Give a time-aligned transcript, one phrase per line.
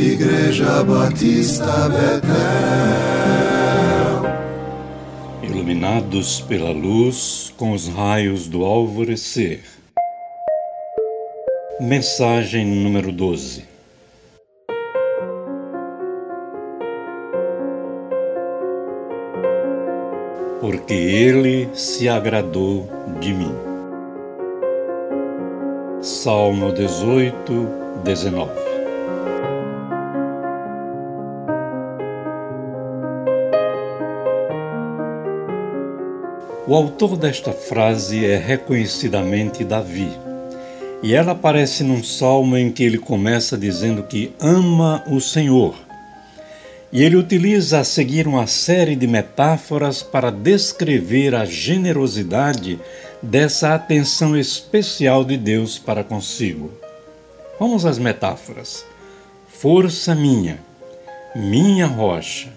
[0.00, 2.30] Igreja Batista Betel.
[5.42, 9.62] Iluminados pela luz com os raios do alvorecer.
[11.78, 13.68] Mensagem número 12.
[20.62, 22.88] Porque ele se agradou
[23.20, 23.54] de mim.
[26.00, 27.68] Salmo 18,
[28.02, 28.69] 19.
[36.70, 40.08] O autor desta frase é reconhecidamente Davi.
[41.02, 45.74] E ela aparece num salmo em que ele começa dizendo que ama o Senhor.
[46.92, 52.78] E ele utiliza a seguir uma série de metáforas para descrever a generosidade
[53.20, 56.70] dessa atenção especial de Deus para consigo.
[57.58, 58.86] Vamos às metáforas.
[59.48, 60.60] Força minha,
[61.34, 62.48] minha rocha,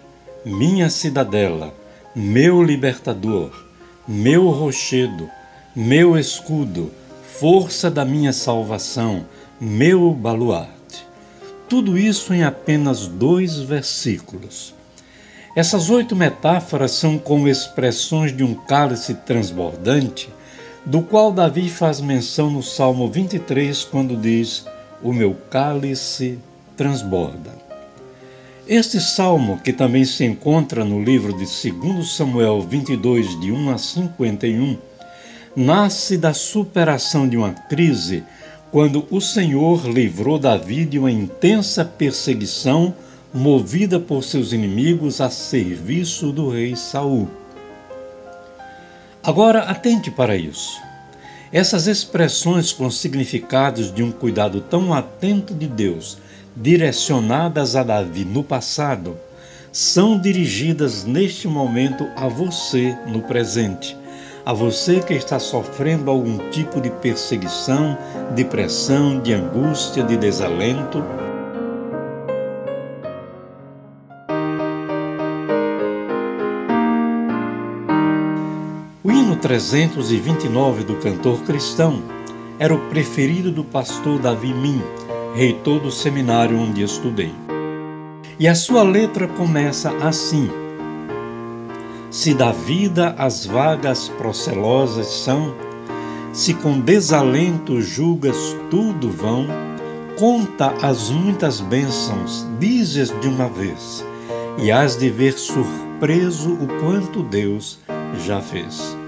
[0.46, 1.74] minha cidadela,
[2.16, 3.63] meu libertador
[4.08, 5.30] meu rochedo,
[5.74, 6.92] meu escudo,
[7.40, 9.26] força da minha salvação,
[9.60, 11.08] meu baluarte.
[11.70, 14.76] Tudo isso em apenas dois versículos.
[15.56, 20.30] Essas oito metáforas são como expressões de um cálice transbordante,
[20.86, 24.66] do qual Davi faz menção no Salmo 23, quando diz:
[25.02, 26.38] O meu cálice
[26.76, 27.63] transborda.
[28.68, 33.78] Este salmo, que também se encontra no livro de 2 Samuel 22, de 1 a
[33.78, 34.78] 51,
[35.54, 38.24] nasce da superação de uma crise
[38.72, 42.96] quando o Senhor livrou Davi de uma intensa perseguição
[43.34, 47.28] movida por seus inimigos a serviço do rei Saul.
[49.22, 50.82] Agora atente para isso.
[51.54, 56.18] Essas expressões com significados de um cuidado tão atento de Deus
[56.58, 59.16] direcionadas a Davi no passado
[59.72, 63.96] são dirigidas neste momento a você no presente.
[64.44, 67.96] A você que está sofrendo algum tipo de perseguição,
[68.34, 71.04] de pressão, de angústia, de desalento.
[79.54, 82.02] 329 do cantor cristão
[82.58, 84.82] era o preferido do pastor Davi Min,
[85.36, 87.32] reitor do seminário onde estudei.
[88.40, 90.50] E a sua letra começa assim:
[92.10, 95.54] Se da vida as vagas procelosas são,
[96.32, 99.46] se com desalento julgas tudo vão,
[100.18, 104.04] conta as muitas bênçãos, dizes de uma vez,
[104.58, 107.78] e hás de ver surpreso o quanto Deus
[108.26, 109.03] já fez.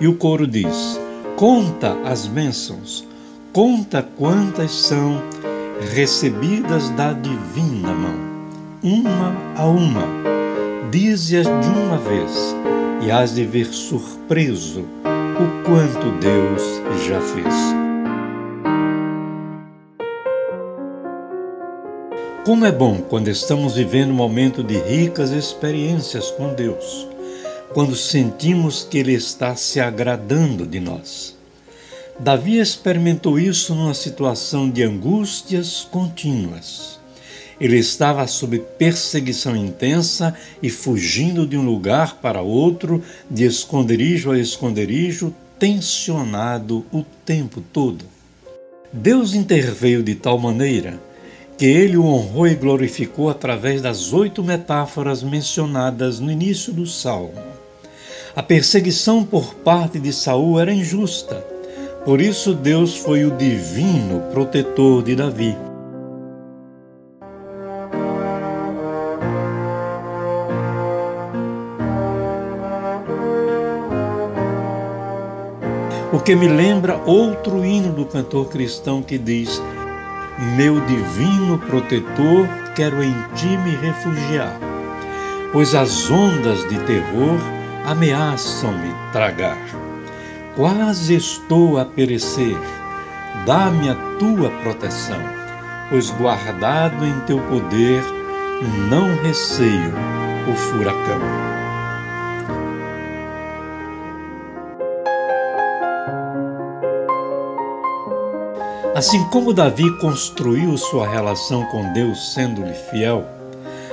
[0.00, 1.00] E o coro diz:
[1.36, 3.04] Conta as bênçãos,
[3.52, 5.20] conta quantas são
[5.92, 8.14] recebidas da divina mão,
[8.82, 10.06] uma a uma,
[10.90, 12.54] dize-as de uma vez,
[13.04, 16.62] e hás de ver surpreso o quanto Deus
[17.06, 17.54] já fez.
[22.44, 27.06] Como é bom quando estamos vivendo um momento de ricas experiências com Deus,
[27.72, 31.36] quando sentimos que Ele está se agradando de nós.
[32.18, 36.98] Davi experimentou isso numa situação de angústias contínuas.
[37.60, 44.38] Ele estava sob perseguição intensa e fugindo de um lugar para outro, de esconderijo a
[44.38, 48.04] esconderijo, tensionado o tempo todo.
[48.92, 51.00] Deus interveio de tal maneira
[51.58, 57.34] que ele o honrou e glorificou através das oito metáforas mencionadas no início do salmo.
[58.34, 61.44] A perseguição por parte de Saul era injusta
[62.08, 65.54] por isso, Deus foi o divino protetor de Davi.
[76.10, 79.60] O que me lembra outro hino do cantor cristão que diz:
[80.38, 82.46] Meu divino protetor,
[82.76, 84.56] quero em ti me refugiar,
[85.52, 87.40] pois as ondas de terror
[87.84, 89.58] ameaçam-me tragar.
[90.54, 92.56] Quase estou a perecer.
[93.46, 95.20] Dá-me a tua proteção,
[95.90, 98.04] pois guardado em teu poder,
[98.88, 99.92] não receio
[100.48, 101.20] o furacão.
[108.94, 113.24] Assim como Davi construiu sua relação com Deus sendo-lhe fiel,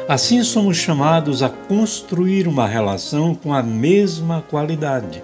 [0.08, 5.24] assim somos chamados a construir uma relação com a mesma qualidade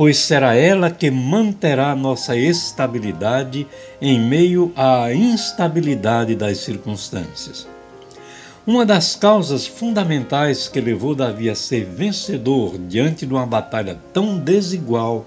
[0.00, 3.66] pois será ela que manterá nossa estabilidade
[4.00, 7.68] em meio à instabilidade das circunstâncias.
[8.66, 14.38] Uma das causas fundamentais que levou Davi a ser vencedor diante de uma batalha tão
[14.38, 15.26] desigual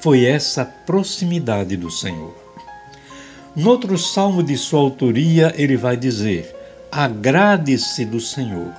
[0.00, 2.34] foi essa proximidade do Senhor.
[3.54, 6.54] No outro salmo de sua autoria, ele vai dizer:
[6.90, 8.72] Agrade-se do Senhor,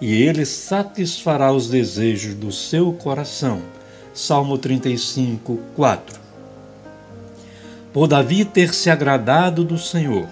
[0.00, 3.62] e ele satisfará os desejos do seu coração.
[4.12, 6.20] Salmo 35, 4.
[7.92, 10.26] Por Davi ter se agradado do Senhor,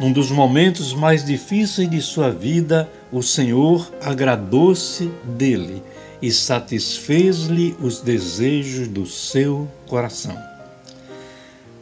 [0.00, 5.06] num dos momentos mais difíceis de sua vida, o Senhor agradou-se
[5.36, 5.84] dele
[6.20, 10.47] e satisfez-lhe os desejos do seu coração.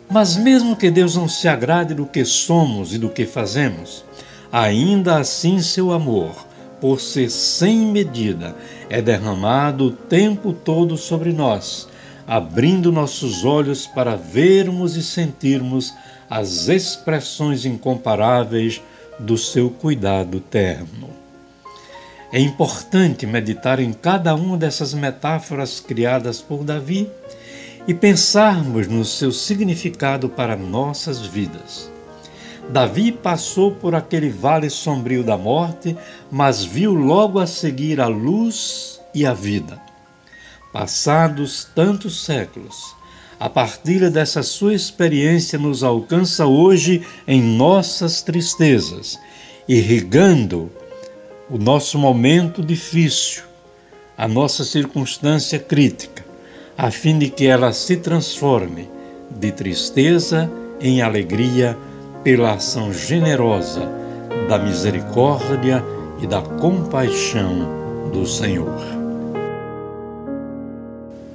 [0.08, 4.04] Mas, mesmo que Deus não se agrade do que somos e do que fazemos,
[4.52, 6.46] ainda assim seu amor,
[6.80, 8.54] por ser sem medida,
[8.88, 11.88] é derramado o tempo todo sobre nós,
[12.26, 15.92] abrindo nossos olhos para vermos e sentirmos
[16.30, 18.80] as expressões incomparáveis
[19.18, 21.10] do seu cuidado terno.
[22.32, 27.08] É importante meditar em cada uma dessas metáforas criadas por Davi
[27.86, 31.90] e pensarmos no seu significado para nossas vidas.
[32.68, 35.96] Davi passou por aquele vale sombrio da morte,
[36.30, 39.80] mas viu logo a seguir a luz e a vida.
[40.72, 42.94] Passados tantos séculos,
[43.38, 49.18] a partilha dessa sua experiência nos alcança hoje em nossas tristezas,
[49.68, 50.70] irrigando
[51.48, 53.44] o nosso momento difícil,
[54.18, 56.25] a nossa circunstância crítica,
[56.76, 58.88] a fim de que ela se transforme
[59.30, 60.50] de tristeza
[60.80, 61.76] em alegria
[62.22, 63.88] pela ação generosa
[64.48, 65.82] da misericórdia
[66.20, 68.80] e da compaixão do Senhor.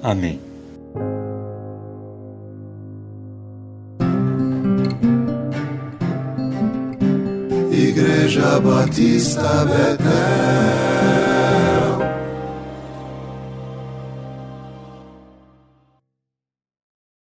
[0.04, 0.40] Amém.
[7.72, 11.21] Igreja Batista Betel